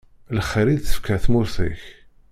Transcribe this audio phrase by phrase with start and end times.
[0.37, 1.81] Lxir i d-tefka tmurt-ik.